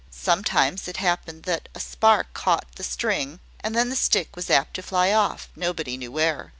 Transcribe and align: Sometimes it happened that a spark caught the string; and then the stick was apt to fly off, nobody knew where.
Sometimes 0.09 0.87
it 0.87 0.97
happened 0.97 1.43
that 1.43 1.69
a 1.75 1.79
spark 1.79 2.33
caught 2.33 2.65
the 2.73 2.83
string; 2.83 3.39
and 3.59 3.75
then 3.75 3.89
the 3.89 3.95
stick 3.95 4.35
was 4.35 4.49
apt 4.49 4.73
to 4.77 4.81
fly 4.81 5.11
off, 5.11 5.49
nobody 5.55 5.95
knew 5.95 6.11
where. 6.11 6.49